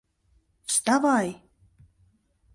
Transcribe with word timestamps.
—Вставай! 0.69 1.29